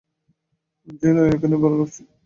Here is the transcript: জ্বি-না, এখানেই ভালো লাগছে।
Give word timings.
জ্বি-না, 0.99 1.21
এখানেই 1.33 1.59
ভালো 1.63 1.75
লাগছে। 1.79 2.01